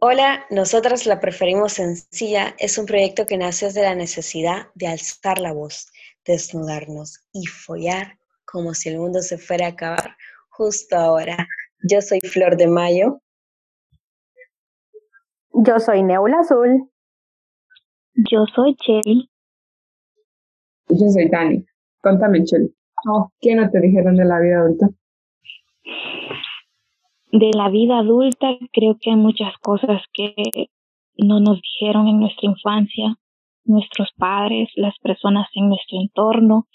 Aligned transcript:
Hola, 0.00 0.46
nosotras 0.48 1.06
la 1.06 1.18
preferimos 1.18 1.72
sencilla. 1.72 2.54
Es 2.60 2.78
un 2.78 2.86
proyecto 2.86 3.26
que 3.26 3.36
nace 3.36 3.66
desde 3.66 3.82
la 3.82 3.96
necesidad 3.96 4.68
de 4.76 4.86
alzar 4.86 5.40
la 5.40 5.52
voz, 5.52 5.90
desnudarnos 6.24 7.26
y 7.32 7.46
follar 7.46 8.16
como 8.44 8.74
si 8.74 8.90
el 8.90 8.98
mundo 8.98 9.22
se 9.22 9.38
fuera 9.38 9.66
a 9.66 9.70
acabar 9.70 10.16
justo 10.50 10.96
ahora. 10.96 11.48
Yo 11.82 12.00
soy 12.00 12.20
Flor 12.20 12.56
de 12.56 12.68
Mayo. 12.68 13.20
Yo 15.52 15.80
soy 15.80 16.04
Neula 16.04 16.40
Azul. 16.42 16.88
Yo 18.14 18.44
soy 18.54 18.76
Cheli. 18.76 19.28
Yo 20.90 21.08
soy 21.08 21.28
Dani. 21.28 21.66
Contame, 22.00 22.44
Cheli. 22.44 22.72
Oh, 23.10 23.32
¿Qué 23.40 23.56
no 23.56 23.68
te 23.68 23.80
dijeron 23.80 24.14
de 24.14 24.24
la 24.24 24.38
vida 24.38 24.60
adulta? 24.60 24.90
De 27.32 27.50
la 27.54 27.68
vida 27.68 27.98
adulta, 27.98 28.56
creo 28.72 28.96
que 29.00 29.10
hay 29.10 29.16
muchas 29.16 29.56
cosas 29.58 30.02
que 30.12 30.34
no 31.16 31.40
nos 31.40 31.60
dijeron 31.60 32.08
en 32.08 32.20
nuestra 32.20 32.48
infancia, 32.48 33.16
nuestros 33.64 34.08
padres, 34.16 34.68
las 34.76 34.94
personas 34.98 35.46
en 35.54 35.68
nuestro 35.68 36.00
entorno. 36.00 36.66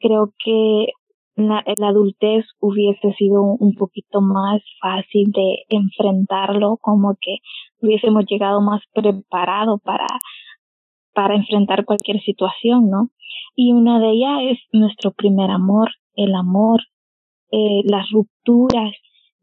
Creo 0.00 0.32
que 0.44 0.88
la, 1.36 1.62
adultez 1.86 2.44
hubiese 2.58 3.12
sido 3.14 3.42
un 3.42 3.74
poquito 3.74 4.20
más 4.20 4.60
fácil 4.80 5.30
de 5.30 5.64
enfrentarlo, 5.68 6.78
como 6.80 7.16
que 7.20 7.36
hubiésemos 7.80 8.24
llegado 8.28 8.60
más 8.60 8.82
preparado 8.92 9.78
para, 9.78 10.06
para 11.14 11.36
enfrentar 11.36 11.84
cualquier 11.84 12.20
situación, 12.22 12.90
¿no? 12.90 13.10
Y 13.54 13.72
una 13.72 14.00
de 14.00 14.10
ellas 14.10 14.38
es 14.50 14.58
nuestro 14.72 15.12
primer 15.12 15.50
amor, 15.50 15.90
el 16.14 16.34
amor, 16.34 16.80
eh, 17.52 17.82
las 17.84 18.10
rupturas, 18.10 18.92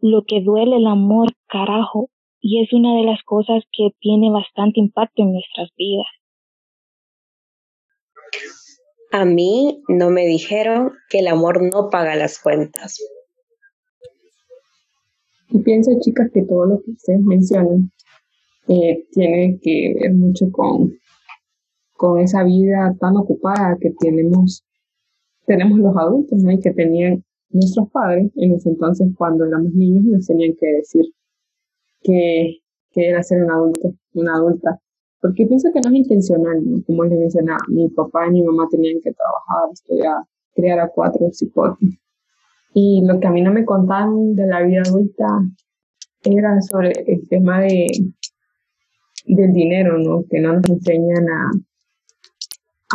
lo 0.05 0.23
que 0.23 0.41
duele 0.41 0.77
el 0.77 0.86
amor, 0.86 1.30
carajo, 1.48 2.12
y 2.40 2.64
es 2.64 2.72
una 2.73 2.95
de 2.95 3.05
las 3.05 3.23
cosas 3.23 3.64
que 3.76 3.90
tiene 4.00 4.30
bastante 4.30 4.80
impacto 4.80 5.23
en 5.23 5.34
nuestras 5.34 5.72
vidas. 5.75 6.06
A 9.12 9.25
mí 9.25 9.81
no 9.88 10.12
me 10.12 10.28
dijeron 10.28 10.92
que 11.09 11.20
el 11.20 11.28
amor 11.28 11.64
no 11.73 11.89
paga 11.89 12.16
las 12.16 12.39
cuentas. 12.39 13.00
Y 15.50 15.59
pienso, 15.64 15.92
chicas, 16.00 16.30
que 16.31 16.44
todo 16.44 16.67
lo 16.67 16.81
que 16.84 16.92
ustedes 16.92 17.22
mencionan 17.22 17.92
eh, 18.67 19.08
tiene 19.12 19.58
que 19.59 19.95
ver 20.00 20.14
mucho 20.14 20.52
con, 20.52 21.00
con 21.94 22.19
esa 22.19 22.44
vida 22.44 22.95
tan 23.00 23.17
ocupada 23.17 23.75
que 23.81 23.90
tenemos, 24.00 24.64
tenemos 25.47 25.80
los 25.80 25.97
adultos, 25.97 26.44
¿no? 26.44 26.52
Y 26.52 26.59
que 26.59 26.72
tenían 26.72 27.23
nuestros 27.49 27.89
padres 27.91 28.31
en 28.35 28.53
ese 28.53 28.69
entonces 28.69 29.07
cuando 29.17 29.45
éramos 29.45 29.73
niños 29.73 30.05
nos 30.05 30.27
tenían 30.27 30.55
que 30.59 30.67
decir 30.67 31.05
que, 32.01 32.59
era 32.97 33.21
ser 33.23 33.43
un 33.43 33.51
adulto, 33.51 33.93
una 34.13 34.35
adulta. 34.35 34.79
Porque 35.19 35.45
pienso 35.45 35.69
que 35.73 35.81
no 35.81 35.89
es 35.89 35.95
intencional, 35.95 36.63
como 36.85 37.03
les 37.03 37.19
mencionaba, 37.19 37.59
mi 37.67 37.89
papá 37.89 38.27
y 38.27 38.31
mi 38.31 38.43
mamá 38.43 38.67
tenían 38.69 39.01
que 39.03 39.11
trabajar, 39.11 39.69
estudiar, 39.73 40.17
criar 40.53 40.79
a 40.79 40.88
cuatro 40.88 41.29
cipotes. 41.31 41.89
Y 42.73 43.03
lo 43.05 43.19
que 43.19 43.27
a 43.27 43.31
mí 43.31 43.41
no 43.41 43.51
me 43.51 43.66
contaban 43.66 44.35
de 44.35 44.47
la 44.47 44.61
vida 44.61 44.81
adulta 44.85 45.25
era 46.23 46.61
sobre 46.61 46.91
el 47.07 47.27
tema 47.27 47.61
de 47.61 47.88
del 49.27 49.53
dinero, 49.53 49.97
¿no? 49.97 50.23
Que 50.29 50.39
no 50.39 50.53
nos 50.53 50.69
enseñan 50.69 51.27
a, 51.29 51.51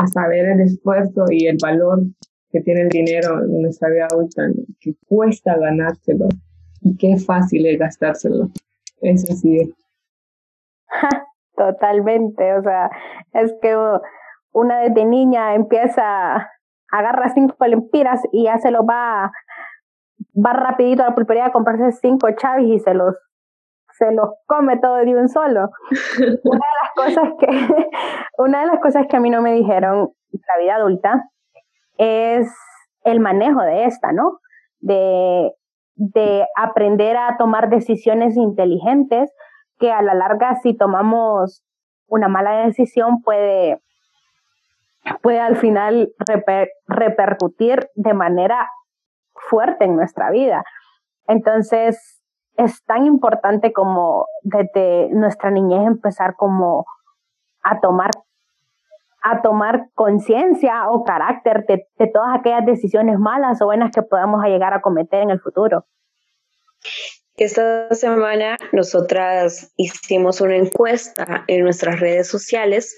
a 0.02 0.06
saber 0.06 0.46
el 0.46 0.60
esfuerzo 0.60 1.24
y 1.30 1.46
el 1.46 1.56
valor 1.60 2.02
que 2.50 2.60
tiene 2.60 2.82
el 2.82 2.88
dinero 2.88 3.42
en 3.42 3.62
nuestra 3.62 3.88
vida 3.90 4.06
adulta, 4.10 4.42
que 4.80 4.94
cuesta 5.06 5.56
ganárselo 5.56 6.28
y 6.80 6.96
qué 6.96 7.16
fácil 7.16 7.66
es 7.66 7.78
gastárselo. 7.78 8.48
Eso 9.00 9.32
sí. 9.34 9.74
Totalmente, 11.56 12.54
o 12.54 12.62
sea, 12.62 12.90
es 13.34 13.54
que 13.60 13.76
una 14.52 14.80
desde 14.80 15.04
niña 15.04 15.54
empieza, 15.54 16.50
agarra 16.90 17.32
cinco 17.34 17.54
lempiras 17.66 18.22
y 18.32 18.44
ya 18.44 18.58
se 18.58 18.70
lo 18.70 18.84
va, 18.84 19.30
va 20.34 20.52
rapidito 20.52 21.02
a 21.02 21.10
la 21.10 21.14
pulpería 21.14 21.46
a 21.46 21.52
comprarse 21.52 21.92
cinco 21.92 22.28
chavis 22.32 22.76
y 22.76 22.78
se 22.80 22.94
los 22.94 23.14
se 24.00 24.12
los 24.12 24.30
come 24.46 24.78
todo 24.78 24.96
de 24.96 25.14
un 25.14 25.28
solo. 25.28 25.68
una 26.44 26.66
de 26.66 26.76
las 26.82 26.94
cosas 26.96 27.32
que 27.38 27.46
una 28.38 28.60
de 28.62 28.66
las 28.66 28.80
cosas 28.80 29.06
que 29.08 29.16
a 29.16 29.20
mí 29.20 29.28
no 29.28 29.42
me 29.42 29.52
dijeron 29.52 30.10
la 30.32 30.62
vida 30.62 30.76
adulta 30.76 31.30
es 32.00 32.50
el 33.04 33.20
manejo 33.20 33.60
de 33.60 33.84
esta, 33.84 34.12
¿no? 34.12 34.40
De, 34.80 35.52
de 35.96 36.46
aprender 36.56 37.16
a 37.18 37.36
tomar 37.36 37.68
decisiones 37.68 38.36
inteligentes 38.36 39.30
que 39.78 39.92
a 39.92 40.00
la 40.00 40.14
larga 40.14 40.56
si 40.62 40.74
tomamos 40.74 41.62
una 42.06 42.28
mala 42.28 42.64
decisión 42.64 43.22
puede, 43.22 43.82
puede 45.22 45.40
al 45.40 45.56
final 45.56 46.10
repercutir 46.86 47.88
de 47.94 48.14
manera 48.14 48.66
fuerte 49.34 49.84
en 49.84 49.96
nuestra 49.96 50.30
vida. 50.30 50.64
Entonces, 51.28 52.22
es 52.56 52.82
tan 52.84 53.04
importante 53.04 53.72
como 53.72 54.26
desde 54.42 55.10
nuestra 55.10 55.50
niñez 55.50 55.86
empezar 55.86 56.34
como 56.36 56.86
a 57.62 57.78
tomar 57.80 58.10
a 59.22 59.42
tomar 59.42 59.88
conciencia 59.94 60.88
o 60.90 61.04
carácter 61.04 61.64
de, 61.66 61.86
todas 62.12 62.38
aquellas 62.38 62.64
decisiones 62.66 63.18
malas 63.18 63.60
o 63.60 63.66
buenas 63.66 63.90
que 63.92 64.02
podamos 64.02 64.42
llegar 64.44 64.72
a 64.74 64.80
cometer 64.80 65.22
en 65.22 65.30
el 65.30 65.40
futuro. 65.40 65.86
Esta 67.36 67.94
semana 67.94 68.56
nosotras 68.72 69.72
hicimos 69.76 70.40
una 70.40 70.56
encuesta 70.56 71.44
en 71.46 71.64
nuestras 71.64 72.00
redes 72.00 72.28
sociales 72.28 72.96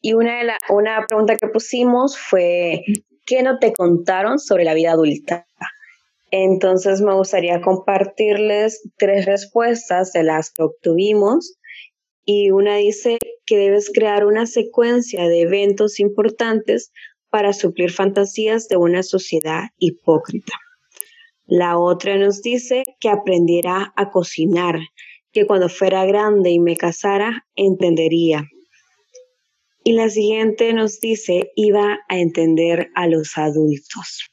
y 0.00 0.14
una, 0.14 0.38
de 0.38 0.44
la, 0.44 0.58
una 0.68 1.04
pregunta 1.06 1.36
que 1.36 1.48
pusimos 1.48 2.18
fue, 2.18 2.84
¿qué 3.26 3.42
no 3.42 3.58
te 3.58 3.72
contaron 3.72 4.38
sobre 4.38 4.64
la 4.64 4.74
vida 4.74 4.92
adulta? 4.92 5.46
Entonces 6.30 7.00
me 7.00 7.14
gustaría 7.14 7.60
compartirles 7.60 8.82
tres 8.96 9.26
respuestas 9.26 10.12
de 10.12 10.24
las 10.24 10.50
que 10.50 10.62
obtuvimos 10.62 11.58
y 12.24 12.50
una 12.50 12.76
dice 12.76 13.18
que 13.48 13.56
debes 13.56 13.90
crear 13.92 14.26
una 14.26 14.46
secuencia 14.46 15.26
de 15.26 15.40
eventos 15.40 16.00
importantes 16.00 16.92
para 17.30 17.52
suplir 17.52 17.90
fantasías 17.90 18.68
de 18.68 18.76
una 18.76 19.02
sociedad 19.02 19.70
hipócrita. 19.78 20.52
La 21.46 21.78
otra 21.78 22.18
nos 22.18 22.42
dice 22.42 22.84
que 23.00 23.08
aprendiera 23.08 23.94
a 23.96 24.10
cocinar, 24.10 24.78
que 25.32 25.46
cuando 25.46 25.70
fuera 25.70 26.04
grande 26.04 26.50
y 26.50 26.58
me 26.58 26.76
casara, 26.76 27.46
entendería. 27.54 28.44
Y 29.82 29.92
la 29.92 30.10
siguiente 30.10 30.74
nos 30.74 31.00
dice, 31.00 31.50
iba 31.56 32.00
a 32.08 32.18
entender 32.18 32.90
a 32.94 33.06
los 33.06 33.38
adultos. 33.38 34.28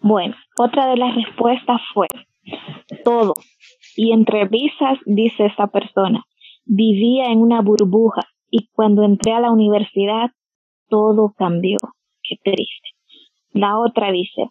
Bueno, 0.00 0.34
otra 0.58 0.90
de 0.90 0.98
las 0.98 1.14
respuestas 1.14 1.80
fue, 1.94 2.08
todo. 3.04 3.32
Y 3.96 4.12
entre 4.12 4.44
risas 4.44 4.98
dice 5.06 5.46
esta 5.46 5.68
persona, 5.68 6.22
Vivía 6.66 7.26
en 7.26 7.40
una 7.40 7.60
burbuja 7.60 8.22
y 8.50 8.68
cuando 8.72 9.02
entré 9.02 9.32
a 9.32 9.40
la 9.40 9.50
universidad 9.50 10.30
todo 10.88 11.34
cambió. 11.36 11.78
Qué 12.22 12.36
triste. 12.42 12.88
La 13.52 13.78
otra 13.78 14.10
dice 14.10 14.50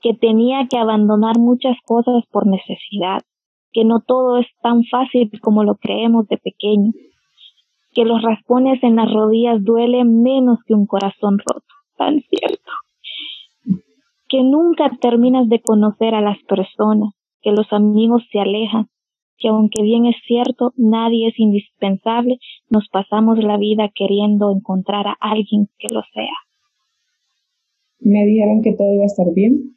que 0.00 0.14
tenía 0.14 0.66
que 0.68 0.76
abandonar 0.76 1.38
muchas 1.38 1.76
cosas 1.86 2.24
por 2.30 2.46
necesidad, 2.46 3.22
que 3.72 3.84
no 3.84 4.00
todo 4.00 4.38
es 4.38 4.46
tan 4.62 4.84
fácil 4.84 5.30
como 5.40 5.64
lo 5.64 5.76
creemos 5.76 6.28
de 6.28 6.36
pequeño, 6.36 6.92
que 7.92 8.04
los 8.04 8.20
raspones 8.22 8.82
en 8.82 8.96
las 8.96 9.10
rodillas 9.10 9.64
duelen 9.64 10.22
menos 10.22 10.58
que 10.66 10.74
un 10.74 10.86
corazón 10.86 11.38
roto. 11.38 11.66
Tan 11.96 12.20
cierto. 12.22 12.70
Que 14.28 14.42
nunca 14.42 14.90
terminas 15.00 15.48
de 15.48 15.62
conocer 15.62 16.14
a 16.14 16.20
las 16.20 16.42
personas, 16.42 17.14
que 17.40 17.52
los 17.52 17.72
amigos 17.72 18.24
se 18.30 18.40
alejan, 18.40 18.88
que 19.44 19.50
aunque 19.50 19.82
bien 19.82 20.06
es 20.06 20.16
cierto, 20.26 20.72
nadie 20.78 21.28
es 21.28 21.38
indispensable, 21.38 22.38
nos 22.70 22.88
pasamos 22.88 23.36
la 23.44 23.58
vida 23.58 23.90
queriendo 23.94 24.50
encontrar 24.50 25.06
a 25.06 25.16
alguien 25.20 25.68
que 25.76 25.88
lo 25.92 26.00
sea. 26.14 26.32
Me 28.00 28.24
dijeron 28.24 28.62
que 28.62 28.72
todo 28.72 28.90
iba 28.94 29.02
a 29.02 29.06
estar 29.06 29.26
bien 29.34 29.76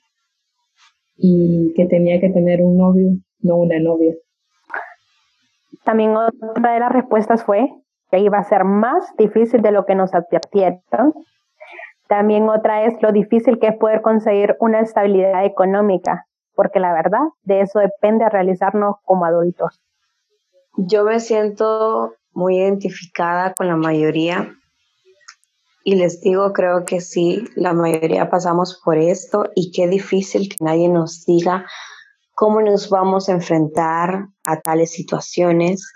y 1.17 1.73
que 1.75 1.85
tenía 1.85 2.21
que 2.21 2.29
tener 2.29 2.61
un 2.61 2.77
novio, 2.77 3.09
no 3.41 3.57
una 3.57 3.77
novia. 3.79 4.15
También 5.83 6.15
otra 6.15 6.73
de 6.73 6.79
las 6.79 6.93
respuestas 6.93 7.43
fue 7.43 7.69
que 8.09 8.19
iba 8.19 8.37
a 8.37 8.43
ser 8.45 8.63
más 8.63 9.13
difícil 9.17 9.61
de 9.61 9.73
lo 9.73 9.85
que 9.85 9.95
nos 9.95 10.13
advirtieron. 10.13 11.13
También 12.07 12.47
otra 12.47 12.85
es 12.85 12.93
lo 13.01 13.11
difícil 13.11 13.59
que 13.59 13.67
es 13.67 13.75
poder 13.75 14.01
conseguir 14.01 14.55
una 14.61 14.79
estabilidad 14.79 15.43
económica 15.43 16.26
porque 16.57 16.80
la 16.80 16.92
verdad 16.92 17.21
de 17.44 17.62
eso 17.62 17.80
depende 17.80 18.27
realizarnos 18.27 18.95
como 19.04 19.24
adultos. 19.25 19.80
Yo 20.75 21.06
me 21.06 21.19
siento 21.19 22.15
muy 22.33 22.57
identificada 22.57 23.54
con 23.54 23.68
la 23.68 23.77
mayoría 23.77 24.54
y 25.83 25.95
les 25.95 26.19
digo, 26.19 26.51
creo 26.51 26.83
que 26.83 27.00
sí, 27.00 27.45
la 27.56 27.74
mayoría 27.74 28.30
pasamos 28.30 28.81
por 28.83 28.98
esto 28.98 29.45
y 29.56 29.71
qué 29.71 29.88
difícil 29.88 30.50
que 30.50 30.57
nadie 30.59 30.89
nos 30.89 31.25
diga 31.25 31.65
cómo 32.33 32.59
nos 32.62 32.89
vamos 32.89 33.30
a 33.30 33.33
enfrentar 33.33 34.27
a 34.45 34.59
tales 34.59 34.92
situaciones. 34.92 35.89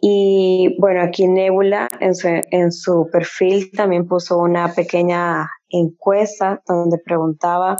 Y 0.00 0.76
bueno, 0.78 1.02
aquí 1.02 1.26
Nebula 1.26 1.88
en 2.00 2.14
su, 2.14 2.28
en 2.28 2.70
su 2.70 3.08
perfil 3.10 3.70
también 3.72 4.06
puso 4.06 4.38
una 4.38 4.72
pequeña 4.72 5.50
encuesta 5.68 6.62
donde 6.66 6.98
preguntaba, 6.98 7.76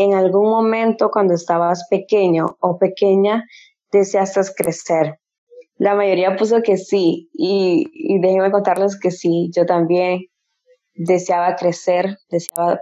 ¿en 0.00 0.14
algún 0.14 0.48
momento 0.48 1.10
cuando 1.10 1.34
estabas 1.34 1.86
pequeño 1.90 2.56
o 2.60 2.78
pequeña 2.78 3.44
deseaste 3.92 4.40
crecer? 4.56 5.20
La 5.76 5.94
mayoría 5.94 6.36
puso 6.36 6.62
que 6.62 6.78
sí 6.78 7.28
y, 7.34 7.86
y 7.92 8.18
déjenme 8.18 8.50
contarles 8.50 8.98
que 8.98 9.10
sí, 9.10 9.50
yo 9.54 9.66
también 9.66 10.22
deseaba 10.94 11.54
crecer, 11.54 12.16
deseaba 12.30 12.80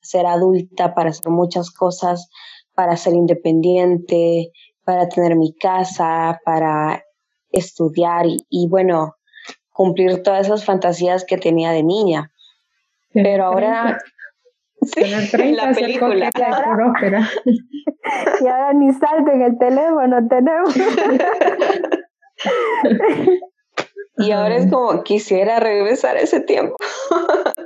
ser 0.00 0.24
adulta 0.24 0.94
para 0.94 1.10
hacer 1.10 1.30
muchas 1.30 1.70
cosas, 1.70 2.30
para 2.74 2.96
ser 2.96 3.12
independiente, 3.12 4.50
para 4.84 5.06
tener 5.10 5.36
mi 5.36 5.54
casa, 5.54 6.40
para 6.46 7.04
estudiar 7.52 8.24
y, 8.26 8.68
bueno, 8.68 9.16
cumplir 9.70 10.22
todas 10.22 10.46
esas 10.46 10.64
fantasías 10.64 11.26
que 11.26 11.36
tenía 11.36 11.72
de 11.72 11.82
niña. 11.82 12.32
Pero 13.12 13.44
ahora... 13.44 13.98
la 14.96 15.72
película. 15.72 16.30
y 18.40 18.46
ahora 18.46 18.72
ni 18.74 18.92
salto 18.92 19.32
en 19.32 19.42
el 19.42 19.58
teléfono 19.58 20.28
tenemos. 20.28 20.76
y 24.18 24.30
ahora 24.30 24.56
es 24.56 24.70
como 24.70 25.02
quisiera 25.02 25.60
regresar 25.60 26.16
ese 26.16 26.40
tiempo 26.40 26.76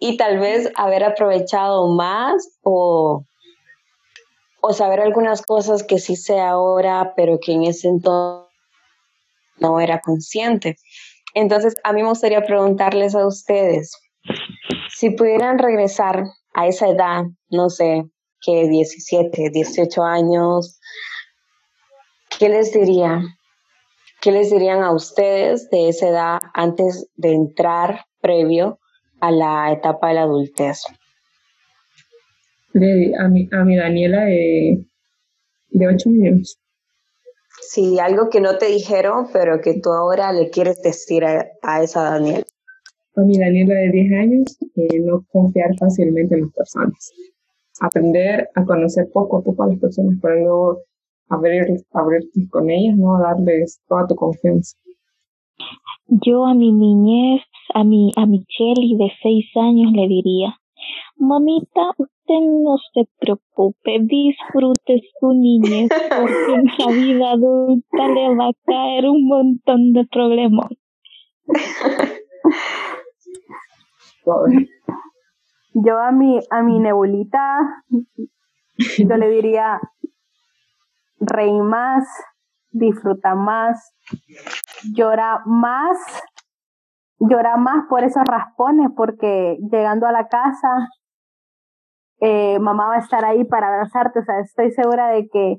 y 0.00 0.16
tal 0.16 0.38
vez 0.38 0.72
haber 0.76 1.04
aprovechado 1.04 1.88
más 1.88 2.58
o 2.62 3.24
o 4.68 4.72
saber 4.72 5.00
algunas 5.00 5.42
cosas 5.42 5.84
que 5.84 6.00
sí 6.00 6.16
sé 6.16 6.40
ahora, 6.40 7.12
pero 7.16 7.38
que 7.38 7.52
en 7.52 7.64
ese 7.64 7.86
entonces 7.86 8.46
no 9.58 9.80
era 9.80 10.00
consciente. 10.00 10.76
Entonces, 11.34 11.74
a 11.84 11.92
mí 11.92 12.02
me 12.02 12.08
gustaría 12.08 12.42
preguntarles 12.42 13.14
a 13.14 13.26
ustedes, 13.26 13.92
si 14.88 15.10
pudieran 15.10 15.58
regresar 15.58 16.24
a 16.56 16.66
esa 16.66 16.88
edad, 16.88 17.24
no 17.50 17.68
sé, 17.68 18.04
que 18.40 18.66
17, 18.66 19.50
18 19.50 20.02
años, 20.02 20.80
¿qué 22.38 22.48
les 22.48 22.72
diría? 22.72 23.22
¿Qué 24.22 24.32
les 24.32 24.50
dirían 24.50 24.82
a 24.82 24.92
ustedes 24.92 25.68
de 25.68 25.90
esa 25.90 26.08
edad 26.08 26.38
antes 26.54 27.08
de 27.16 27.34
entrar 27.34 28.06
previo 28.22 28.80
a 29.20 29.30
la 29.30 29.70
etapa 29.70 30.08
de 30.08 30.14
la 30.14 30.22
adultez? 30.22 30.82
a, 32.74 33.28
mi, 33.28 33.48
a 33.52 33.64
mi 33.64 33.76
Daniela 33.76 34.24
de, 34.24 34.86
de 35.68 35.88
8 35.88 36.08
años. 36.08 36.58
Sí, 37.68 37.98
algo 37.98 38.30
que 38.30 38.40
no 38.40 38.56
te 38.56 38.66
dijeron, 38.66 39.28
pero 39.30 39.60
que 39.60 39.78
tú 39.78 39.90
ahora 39.90 40.32
le 40.32 40.48
quieres 40.48 40.80
decir 40.80 41.22
a, 41.24 41.82
esa 41.82 42.02
Daniela. 42.02 42.44
A 43.16 43.22
mi 43.22 43.38
Daniela 43.38 43.74
de 43.74 43.90
10 43.90 44.12
años, 44.12 44.58
eh, 44.76 45.00
no 45.00 45.24
confiar 45.32 45.74
fácilmente 45.78 46.34
en 46.34 46.42
las 46.42 46.52
personas. 46.52 47.12
Aprender 47.80 48.48
a 48.54 48.64
conocer 48.64 49.08
poco 49.12 49.38
a 49.38 49.42
poco 49.42 49.62
a 49.62 49.68
las 49.68 49.78
personas, 49.78 50.18
pero 50.20 50.34
luego 50.34 50.78
abrir, 51.28 51.64
abrirte 51.92 52.46
con 52.50 52.68
ellas, 52.70 52.96
¿no? 52.96 53.18
Darles 53.18 53.80
toda 53.88 54.06
tu 54.06 54.14
confianza. 54.16 54.76
Yo 56.08 56.44
a 56.44 56.54
mi 56.54 56.72
niñez, 56.72 57.42
a 57.74 57.84
mi, 57.84 58.12
a 58.16 58.26
Michelle 58.26 58.96
de 58.98 59.10
6 59.22 59.44
años 59.56 59.92
le 59.92 60.08
diría, 60.08 60.54
Mamita, 61.16 61.92
usted 61.96 62.40
no 62.62 62.76
se 62.92 63.08
preocupe, 63.18 63.98
disfrute 64.02 65.00
su 65.18 65.32
niñez 65.32 65.88
porque 65.88 66.54
en 66.54 66.64
la 66.78 66.86
vida 66.92 67.30
adulta 67.32 68.08
le 68.14 68.34
va 68.36 68.48
a 68.48 68.52
caer 68.66 69.08
un 69.08 69.26
montón 69.26 69.94
de 69.94 70.04
problemas. 70.04 70.68
Yo 75.74 75.98
a 75.98 76.10
mi, 76.10 76.40
a 76.50 76.62
mi 76.62 76.78
nebulita, 76.78 77.84
yo 78.98 79.16
le 79.16 79.28
diría, 79.28 79.80
reí 81.20 81.60
más, 81.60 82.04
disfruta 82.70 83.34
más, 83.34 83.94
llora 84.94 85.42
más, 85.44 85.98
llora 87.18 87.56
más 87.56 87.86
por 87.88 88.04
esos 88.04 88.22
raspones, 88.24 88.90
porque 88.96 89.58
llegando 89.70 90.06
a 90.06 90.12
la 90.12 90.28
casa 90.28 90.88
eh, 92.20 92.58
mamá 92.58 92.88
va 92.88 92.94
a 92.96 93.00
estar 93.00 93.24
ahí 93.24 93.44
para 93.44 93.68
abrazarte, 93.68 94.20
o 94.20 94.24
sea, 94.24 94.40
estoy 94.40 94.70
segura 94.72 95.08
de 95.08 95.28
que 95.28 95.56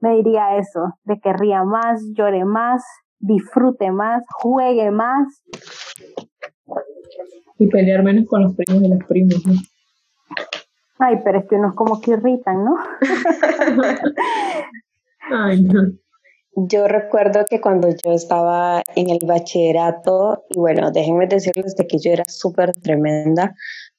me 0.00 0.14
diría 0.16 0.56
eso, 0.56 0.94
de 1.02 1.18
que 1.18 1.32
ría 1.32 1.64
más, 1.64 2.00
llore 2.16 2.44
más, 2.44 2.84
disfrute 3.18 3.90
más, 3.90 4.22
juegue 4.40 4.92
más. 4.92 5.42
Y 7.58 7.66
pelear 7.66 8.02
menos 8.02 8.26
con 8.26 8.42
los 8.42 8.54
primos 8.54 8.82
y 8.82 8.88
las 8.88 9.04
primas, 9.06 9.46
¿no? 9.46 9.54
Ay, 11.00 11.16
pero 11.24 11.40
es 11.40 11.48
que 11.48 11.56
unos 11.56 11.74
como 11.74 12.00
que 12.00 12.12
irritan, 12.12 12.64
¿no? 12.64 12.76
Ay, 15.30 15.62
no. 15.62 15.92
Yo 16.54 16.88
recuerdo 16.88 17.44
que 17.48 17.60
cuando 17.60 17.88
yo 17.88 18.12
estaba 18.12 18.82
en 18.96 19.10
el 19.10 19.20
bachillerato, 19.24 20.44
y 20.50 20.58
bueno, 20.58 20.90
déjenme 20.90 21.28
decirles 21.28 21.76
de 21.76 21.86
que 21.86 21.98
yo 21.98 22.10
era 22.10 22.24
súper 22.26 22.72
tremenda, 22.72 23.54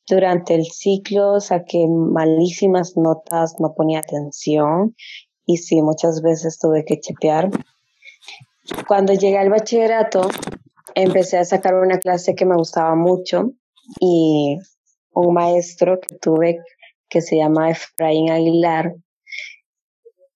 durante 0.10 0.56
el 0.56 0.66
ciclo 0.66 1.40
saqué 1.40 1.88
malísimas 1.88 2.98
notas, 2.98 3.56
no 3.60 3.74
ponía 3.76 4.00
atención 4.00 4.96
y 5.46 5.58
sí, 5.58 5.82
muchas 5.82 6.22
veces 6.22 6.60
tuve 6.60 6.84
que 6.84 7.00
chepear. 7.00 7.50
Cuando 8.88 9.14
llegué 9.14 9.38
al 9.38 9.50
bachillerato, 9.50 10.30
empecé 11.04 11.38
a 11.38 11.46
sacar 11.46 11.76
una 11.76 12.00
clase 12.00 12.36
que 12.36 12.46
me 12.46 12.56
gustaba 12.56 12.96
mucho 12.96 13.52
y 14.00 14.58
un 15.12 15.34
maestro 15.34 16.00
que 16.00 16.16
tuve 16.18 16.60
que 17.10 17.22
se 17.22 17.38
llama 17.38 17.72
Efraín 17.72 18.30
Aguilar. 18.30 18.94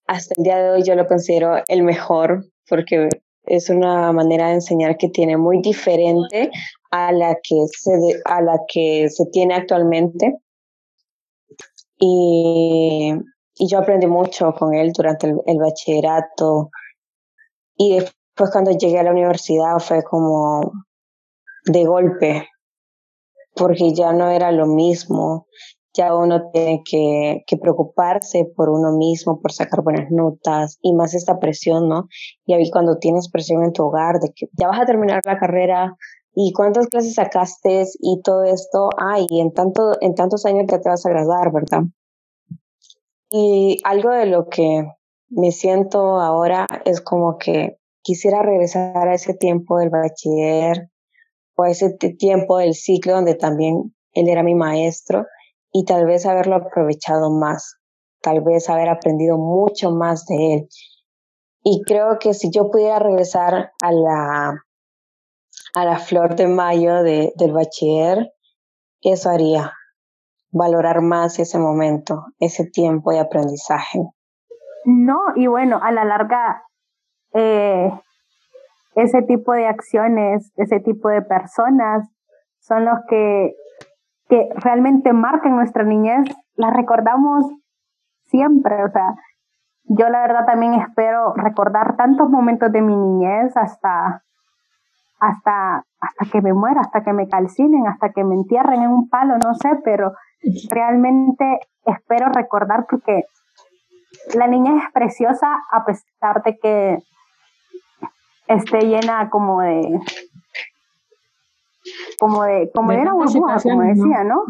Hasta 0.07 0.33
el 0.37 0.43
día 0.43 0.57
de 0.57 0.71
hoy 0.71 0.83
yo 0.83 0.95
lo 0.95 1.07
considero 1.07 1.63
el 1.67 1.83
mejor 1.83 2.45
porque 2.67 3.09
es 3.45 3.69
una 3.69 4.11
manera 4.11 4.47
de 4.47 4.55
enseñar 4.55 4.97
que 4.97 5.09
tiene 5.09 5.37
muy 5.37 5.61
diferente 5.61 6.49
a 6.91 7.11
la 7.11 7.35
que 7.35 7.55
se, 7.71 7.91
a 8.25 8.41
la 8.41 8.59
que 8.67 9.09
se 9.09 9.25
tiene 9.31 9.55
actualmente. 9.55 10.37
Y, 11.97 13.13
y 13.55 13.67
yo 13.67 13.79
aprendí 13.79 14.07
mucho 14.07 14.53
con 14.53 14.73
él 14.73 14.91
durante 14.93 15.27
el, 15.27 15.37
el, 15.45 15.57
bachillerato. 15.57 16.69
Y 17.77 17.99
después 18.33 18.51
cuando 18.51 18.71
llegué 18.71 18.99
a 18.99 19.03
la 19.03 19.11
universidad 19.11 19.77
fue 19.79 20.03
como 20.03 20.71
de 21.65 21.85
golpe, 21.85 22.47
porque 23.55 23.93
ya 23.93 24.11
no 24.11 24.29
era 24.29 24.51
lo 24.51 24.65
mismo 24.65 25.47
ya 25.95 26.15
uno 26.15 26.49
tiene 26.51 26.81
que, 26.83 27.43
que, 27.45 27.57
preocuparse 27.57 28.45
por 28.55 28.69
uno 28.69 28.97
mismo, 28.97 29.39
por 29.39 29.51
sacar 29.51 29.83
buenas 29.83 30.09
notas 30.09 30.79
y 30.81 30.93
más 30.93 31.13
esta 31.13 31.39
presión, 31.39 31.87
¿no? 31.87 32.07
Y 32.45 32.53
ahí 32.53 32.71
cuando 32.71 32.97
tienes 32.97 33.29
presión 33.29 33.63
en 33.63 33.73
tu 33.73 33.83
hogar 33.83 34.19
de 34.19 34.31
que 34.35 34.47
ya 34.53 34.67
vas 34.67 34.81
a 34.81 34.85
terminar 34.85 35.21
la 35.25 35.37
carrera 35.37 35.95
y 36.33 36.51
cuántas 36.53 36.87
clases 36.87 37.13
sacaste 37.13 37.83
y 37.99 38.21
todo 38.23 38.43
esto, 38.43 38.89
ay, 38.97 39.27
en, 39.39 39.53
tanto, 39.53 39.91
en 40.01 40.15
tantos 40.15 40.45
años 40.45 40.65
ya 40.67 40.81
te 40.81 40.89
vas 40.89 41.05
a 41.05 41.09
graduar, 41.09 41.51
¿verdad? 41.51 41.83
Y 43.29 43.77
algo 43.83 44.09
de 44.09 44.25
lo 44.25 44.49
que 44.49 44.87
me 45.29 45.51
siento 45.51 46.19
ahora 46.19 46.65
es 46.85 47.01
como 47.01 47.37
que 47.37 47.77
quisiera 48.03 48.41
regresar 48.41 49.07
a 49.07 49.13
ese 49.13 49.33
tiempo 49.33 49.79
del 49.79 49.89
bachiller 49.89 50.89
o 51.55 51.63
a 51.63 51.69
ese 51.69 51.91
tiempo 52.17 52.57
del 52.57 52.75
ciclo 52.75 53.13
donde 53.13 53.35
también 53.35 53.95
él 54.11 54.29
era 54.29 54.43
mi 54.43 54.55
maestro 54.55 55.25
y 55.71 55.85
tal 55.85 56.05
vez 56.05 56.25
haberlo 56.25 56.55
aprovechado 56.55 57.31
más, 57.31 57.79
tal 58.21 58.41
vez 58.41 58.69
haber 58.69 58.89
aprendido 58.89 59.37
mucho 59.37 59.91
más 59.91 60.25
de 60.25 60.53
él. 60.53 60.67
Y 61.63 61.81
creo 61.85 62.19
que 62.19 62.33
si 62.33 62.51
yo 62.51 62.69
pudiera 62.69 62.99
regresar 62.99 63.71
a 63.81 63.91
la, 63.91 64.63
a 65.73 65.85
la 65.85 65.97
flor 65.97 66.35
de 66.35 66.47
mayo 66.47 67.01
de, 67.03 67.31
del 67.37 67.53
bachiller, 67.53 68.33
eso 69.01 69.29
haría, 69.29 69.73
valorar 70.51 71.01
más 71.01 71.39
ese 71.39 71.57
momento, 71.57 72.25
ese 72.39 72.65
tiempo 72.65 73.11
de 73.11 73.19
aprendizaje. 73.19 73.99
No, 74.85 75.19
y 75.35 75.47
bueno, 75.47 75.79
a 75.81 75.91
la 75.91 76.03
larga, 76.05 76.63
eh, 77.33 77.91
ese 78.95 79.21
tipo 79.23 79.53
de 79.53 79.67
acciones, 79.67 80.51
ese 80.57 80.79
tipo 80.79 81.09
de 81.09 81.21
personas 81.21 82.07
son 82.59 82.85
los 82.85 82.99
que 83.09 83.55
que 84.29 84.49
realmente 84.55 85.13
marcan 85.13 85.55
nuestra 85.55 85.83
niñez, 85.83 86.27
las 86.55 86.73
recordamos 86.73 87.45
siempre. 88.25 88.83
O 88.83 88.89
sea, 88.89 89.13
yo 89.83 90.09
la 90.09 90.21
verdad 90.21 90.45
también 90.45 90.73
espero 90.75 91.33
recordar 91.35 91.95
tantos 91.97 92.29
momentos 92.29 92.71
de 92.71 92.81
mi 92.81 92.95
niñez 92.95 93.55
hasta, 93.55 94.23
hasta, 95.19 95.83
hasta 95.99 96.25
que 96.31 96.41
me 96.41 96.53
muera, 96.53 96.81
hasta 96.81 97.03
que 97.03 97.13
me 97.13 97.27
calcinen, 97.27 97.87
hasta 97.87 98.09
que 98.09 98.23
me 98.23 98.35
entierren 98.35 98.81
en 98.81 98.89
un 98.89 99.09
palo, 99.09 99.37
no 99.37 99.53
sé, 99.55 99.69
pero 99.83 100.13
realmente 100.69 101.59
espero 101.85 102.29
recordar 102.33 102.85
porque 102.89 103.23
la 104.35 104.47
niña 104.47 104.77
es 104.77 104.91
preciosa 104.93 105.47
a 105.71 105.85
pesar 105.85 106.43
de 106.43 106.57
que 106.57 106.97
esté 108.47 108.79
llena 108.81 109.29
como 109.29 109.61
de 109.61 109.99
como 112.19 112.43
de 112.43 112.71
como 112.73 112.91
de, 112.91 112.99
una 112.99 113.13
burbuja 113.13 113.57
como 113.61 113.81
decía 113.81 114.23
no 114.23 114.43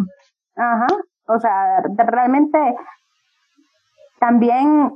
ajá. 0.55 0.87
O 1.27 1.39
sea 1.39 1.81
realmente 1.97 2.59
también 4.19 4.93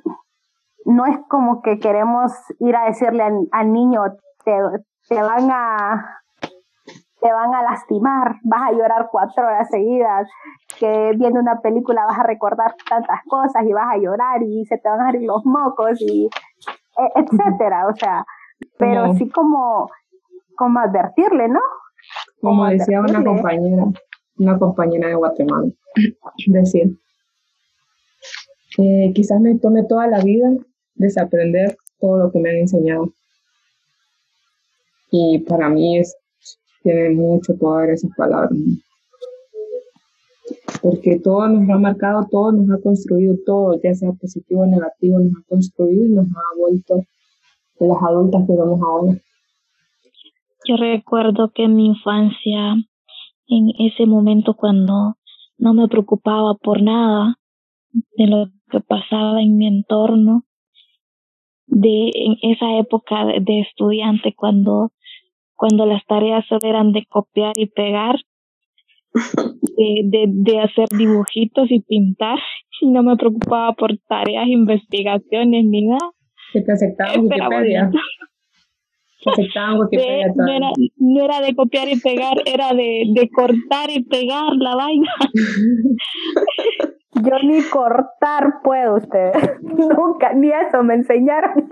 no 0.85 1.05
es 1.05 1.17
como 1.27 1.61
que 1.61 1.79
queremos 1.79 2.31
ir 2.59 2.75
a 2.75 2.85
decirle 2.85 3.23
al, 3.51 3.73
niño 3.73 4.01
te, 4.43 4.57
te 5.09 5.21
van 5.21 5.49
a 5.51 6.21
te 7.19 7.31
van 7.31 7.53
a 7.53 7.63
lastimar, 7.63 8.35
vas 8.43 8.61
a 8.61 8.71
llorar 8.71 9.09
cuatro 9.11 9.43
horas 9.43 9.67
seguidas, 9.69 10.29
que 10.79 11.13
viendo 11.17 11.39
una 11.39 11.59
película 11.61 12.05
vas 12.05 12.19
a 12.19 12.23
recordar 12.23 12.75
tantas 12.87 13.21
cosas 13.27 13.63
y 13.65 13.73
vas 13.73 13.87
a 13.89 13.97
llorar 13.97 14.43
y 14.43 14.65
se 14.65 14.77
te 14.77 14.87
van 14.87 15.01
a 15.01 15.07
abrir 15.07 15.23
los 15.23 15.43
mocos 15.45 15.99
y 15.99 16.25
e, 16.25 17.11
etcétera, 17.15 17.87
o 17.87 17.95
sea, 17.95 18.25
pero 18.77 19.13
sí 19.15 19.29
como, 19.29 19.89
como 20.55 20.79
advertirle, 20.79 21.47
¿no? 21.49 21.59
Como, 22.41 22.67
decía 22.67 23.01
una 23.01 23.23
compañera, 23.23 23.85
una 24.37 24.59
compañera 24.59 25.07
de 25.09 25.15
Guatemala, 25.15 25.71
decir, 26.47 26.97
eh, 28.77 29.11
quizás 29.13 29.41
me 29.41 29.57
tome 29.57 29.83
toda 29.83 30.07
la 30.07 30.21
vida 30.21 30.49
desaprender 30.95 31.77
todo 31.99 32.17
lo 32.17 32.31
que 32.31 32.39
me 32.39 32.49
han 32.49 32.57
enseñado. 32.57 33.11
Y 35.09 35.39
para 35.39 35.69
mí 35.69 35.99
es 35.99 36.15
tiene 36.83 37.09
mucho 37.09 37.57
poder 37.57 37.89
esas 37.91 38.11
palabras. 38.15 38.53
Porque 40.81 41.19
todo 41.19 41.47
nos 41.49 41.69
ha 41.69 41.77
marcado, 41.77 42.27
todo 42.31 42.53
nos 42.53 42.69
ha 42.69 42.81
construido, 42.81 43.35
todo, 43.45 43.79
ya 43.81 43.93
sea 43.93 44.11
positivo 44.13 44.61
o 44.61 44.65
negativo, 44.65 45.19
nos 45.19 45.33
ha 45.33 45.47
construido 45.49 46.05
y 46.05 46.09
nos 46.09 46.27
ha 46.27 46.57
vuelto 46.57 47.03
de 47.79 47.87
las 47.87 48.01
adultas 48.01 48.43
que 48.47 48.53
vamos 48.55 48.81
ahora. 48.81 49.17
Yo 50.67 50.75
recuerdo 50.77 51.51
que 51.53 51.63
en 51.63 51.75
mi 51.75 51.87
infancia, 51.87 52.75
en 53.47 53.71
ese 53.79 54.05
momento 54.05 54.55
cuando 54.55 55.15
no 55.57 55.73
me 55.73 55.87
preocupaba 55.87 56.55
por 56.55 56.81
nada 56.81 57.35
de 57.91 58.27
lo 58.27 58.47
que 58.69 58.81
pasaba 58.81 59.41
en 59.41 59.55
mi 59.55 59.67
entorno, 59.67 60.43
de 61.67 62.11
en 62.13 62.37
esa 62.41 62.77
época 62.77 63.25
de 63.25 63.61
estudiante 63.61 64.33
cuando 64.35 64.91
cuando 65.57 65.85
las 65.85 66.05
tareas 66.05 66.45
eran 66.63 66.93
de 66.93 67.05
copiar 67.09 67.53
y 67.57 67.65
pegar, 67.65 68.15
de, 69.77 70.25
de, 70.27 70.59
hacer 70.59 70.87
dibujitos 70.97 71.69
y 71.69 71.81
pintar. 71.81 72.39
No 72.79 73.01
me 73.01 73.17
preocupaba 73.17 73.73
por 73.73 73.97
tareas, 74.07 74.47
investigaciones 74.47 75.65
ni 75.65 75.87
nada. 75.87 76.11
Se 76.53 76.61
te 76.61 76.71
aceptaban 76.71 77.21
Wikipedia. 77.21 77.91
Se 79.19 79.29
aceptaban 79.31 79.79
Wikipedia. 79.79 80.27
no, 80.35 80.51
era, 80.51 80.69
no 80.97 81.23
era 81.23 81.41
de 81.41 81.55
copiar 81.55 81.87
y 81.89 81.99
pegar, 81.99 82.37
era 82.45 82.73
de, 82.73 83.05
de 83.13 83.29
cortar 83.29 83.89
y 83.89 84.03
pegar 84.03 84.53
la 84.57 84.75
vaina. 84.75 85.11
Yo 87.23 87.39
ni 87.43 87.63
cortar 87.63 88.61
puedo 88.63 88.97
ustedes. 88.97 89.59
Nunca, 89.61 90.33
ni 90.33 90.49
eso 90.49 90.83
me 90.83 90.93
enseñaron 90.95 91.67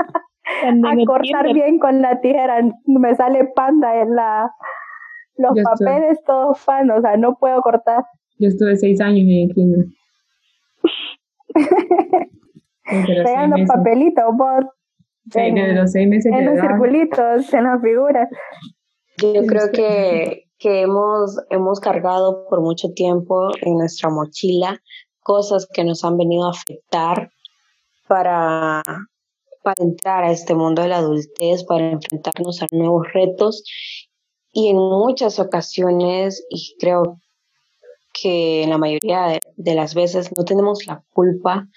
a 0.64 0.96
cortar 1.06 1.54
bien 1.54 1.78
con 1.78 2.02
la 2.02 2.20
tijera. 2.20 2.62
Me 2.86 3.16
sale 3.16 3.52
panda 3.56 4.02
en 4.02 4.16
la 4.16 4.52
los 5.38 5.54
papeles 5.64 6.24
todos 6.26 6.64
pan, 6.66 6.90
o 6.92 7.02
sea, 7.02 7.18
no 7.18 7.36
puedo 7.38 7.62
cortar. 7.62 8.04
Yo 8.40 8.48
estuve 8.48 8.76
seis 8.76 9.02
años 9.02 9.26
en 9.28 9.50
kinder. 9.50 9.86
Pegando 12.86 13.58
papelitos, 13.68 14.26
vos. 14.34 14.66
en, 15.34 15.76
los 15.76 15.92
seis 15.92 16.08
meses 16.08 16.32
en 16.32 16.46
los 16.46 16.60
circulitos, 16.60 17.54
en 17.54 17.64
las 17.64 17.82
figuras. 17.82 18.30
Yo 19.18 19.46
creo 19.46 19.72
que, 19.72 20.46
que 20.60 20.82
hemos, 20.82 21.38
hemos 21.50 21.80
cargado 21.80 22.48
por 22.50 22.62
mucho 22.62 22.90
tiempo 22.94 23.50
en 23.62 23.78
nuestra 23.78 24.10
mochila 24.10 24.82
cosas 25.26 25.68
que 25.74 25.84
nos 25.84 26.06
han 26.06 26.18
venido 26.18 26.46
a 26.46 26.52
afectar 26.52 27.32
para, 28.08 28.84
para 29.64 29.84
entrar 29.84 30.24
a 30.24 30.32
este 30.32 30.54
mundo 30.54 30.84
de 30.84 30.90
la 30.90 30.98
adultez, 30.98 31.64
para 31.64 31.92
enfrentarnos 31.92 32.62
a 32.62 32.68
nuevos 32.72 33.08
retos. 33.12 33.64
Y 34.52 34.70
en 34.70 34.78
muchas 34.78 35.40
ocasiones, 35.40 36.46
y 36.50 36.76
creo 36.80 37.20
que 38.14 38.64
en 38.64 38.70
la 38.70 38.78
mayoría 38.78 39.40
de, 39.56 39.76
las 39.76 39.96
veces 39.96 40.32
no 40.38 40.46
tenemos 40.46 40.86
la 40.86 41.04
culpa, 41.12 41.68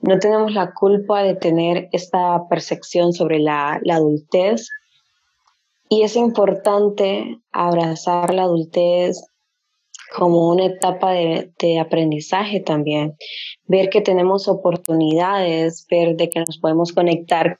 no 0.00 0.18
tenemos 0.18 0.52
la 0.52 0.72
culpa 0.72 1.22
de 1.22 1.34
tener 1.34 1.88
esta 1.92 2.46
percepción 2.48 3.12
sobre 3.12 3.38
la, 3.38 3.80
la 3.82 3.96
adultez. 3.96 4.68
Y 5.88 6.02
es 6.02 6.16
importante 6.16 7.40
abrazar 7.50 8.32
la 8.34 8.42
adultez 8.42 9.24
como 10.14 10.48
una 10.48 10.66
etapa 10.66 11.12
de, 11.12 11.52
de, 11.58 11.78
aprendizaje 11.78 12.60
también, 12.60 13.16
ver 13.66 13.90
que 13.90 14.00
tenemos 14.00 14.48
oportunidades, 14.48 15.86
ver 15.90 16.16
de 16.16 16.30
que 16.30 16.40
nos 16.40 16.58
podemos 16.58 16.92
conectar 16.92 17.58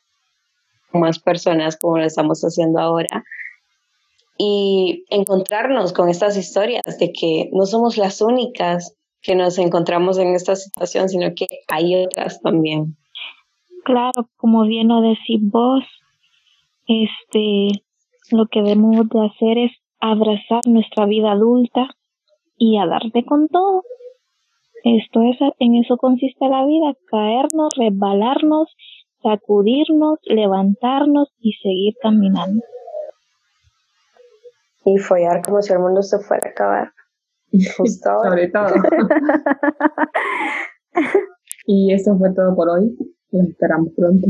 con 0.91 1.03
más 1.03 1.19
personas 1.19 1.77
como 1.77 1.99
lo 1.99 2.05
estamos 2.05 2.41
haciendo 2.43 2.81
ahora 2.81 3.25
y 4.39 5.05
encontrarnos 5.11 5.93
con 5.93 6.09
estas 6.09 6.37
historias 6.37 6.99
de 6.99 7.13
que 7.13 7.51
no 7.53 7.67
somos 7.67 7.97
las 7.99 8.21
únicas 8.23 8.95
que 9.23 9.35
nos 9.35 9.59
encontramos 9.59 10.19
en 10.19 10.35
esta 10.35 10.57
situación, 10.57 11.09
sino 11.09 11.35
que 11.35 11.47
hay 11.69 12.05
otras 12.05 12.41
también. 12.41 12.97
Claro, 13.85 14.29
como 14.37 14.65
bien 14.65 14.89
lo 14.89 15.01
decís 15.01 15.41
vos, 15.43 15.85
este, 16.87 17.83
lo 18.31 18.47
que 18.47 18.63
debemos 18.63 19.09
de 19.09 19.27
hacer 19.27 19.59
es 19.59 19.73
abrazar 20.01 20.61
nuestra 20.67 21.07
vida 21.07 21.33
adulta, 21.33 21.89
y 22.59 22.77
a 22.79 22.87
darte 22.87 23.25
con 23.25 23.49
todo. 23.49 23.85
Esto 24.85 25.23
es, 25.23 25.37
en 25.59 25.77
eso 25.77 25.97
consiste 25.97 26.49
la 26.49 26.67
vida, 26.67 26.95
caernos, 27.11 27.75
resbalarnos, 27.77 28.77
sacudirnos, 29.23 30.19
levantarnos 30.25 31.33
y 31.41 31.53
seguir 31.55 31.95
caminando. 32.03 32.63
Y 34.85 34.99
follar 34.99 35.43
como 35.43 35.63
si 35.63 35.73
el 35.73 35.81
mundo 35.81 36.03
se 36.03 36.19
fuera 36.19 36.49
a 36.49 36.51
acabar. 36.51 36.93
Justo 37.77 38.11
Sobre 38.25 38.49
todo. 38.49 38.75
y 41.67 41.93
eso 41.93 42.17
fue 42.19 42.33
todo 42.35 42.55
por 42.55 42.69
hoy. 42.71 42.97
Nos 43.31 43.49
esperamos 43.49 43.89
pronto. 43.97 44.27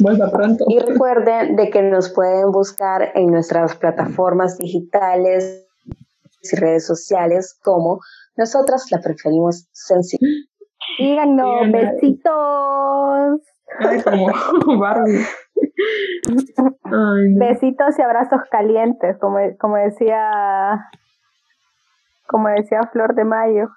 Vuelva 0.00 0.30
pronto. 0.30 0.64
Y 0.68 0.78
recuerden 0.78 1.56
de 1.56 1.70
que 1.70 1.82
nos 1.82 2.10
pueden 2.10 2.50
buscar 2.50 3.12
en 3.14 3.30
nuestras 3.30 3.76
plataformas 3.76 4.58
digitales 4.58 5.66
y 6.42 6.56
redes 6.56 6.86
sociales 6.86 7.58
como 7.62 8.00
nosotras 8.36 8.86
la 8.90 9.00
preferimos 9.00 9.68
sencilla. 9.72 10.26
Díganos, 10.98 11.72
besitos. 11.72 13.40
Ay, 13.78 14.02
como 14.02 14.78
Barbie. 14.78 15.24
Besitos 17.38 17.98
y 17.98 18.02
abrazos 18.02 18.40
calientes, 18.50 19.16
como, 19.18 19.38
como 19.58 19.76
decía 19.76 20.90
como 22.26 22.48
decía 22.48 22.80
Flor 22.92 23.14
de 23.14 23.24
Mayo. 23.24 23.68